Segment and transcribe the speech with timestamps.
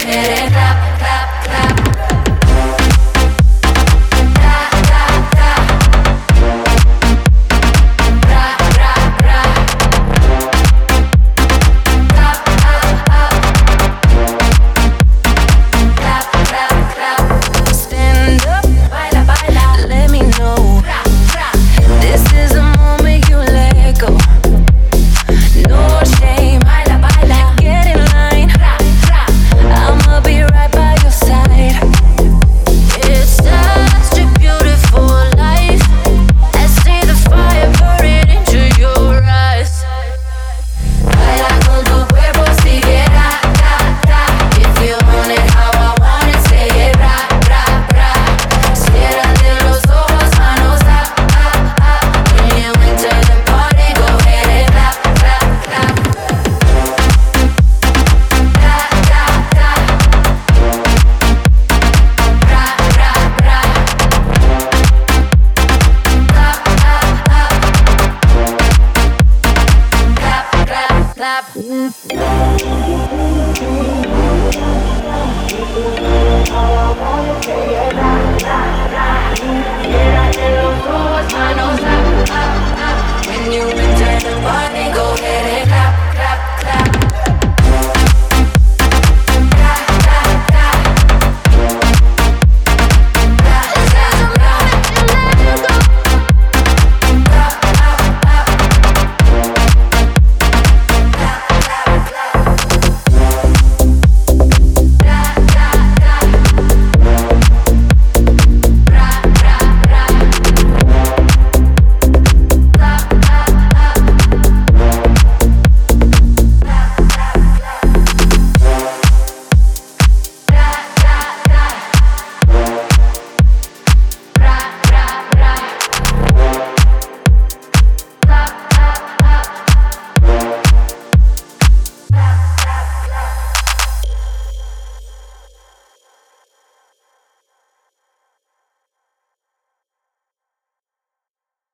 [0.00, 0.35] headache.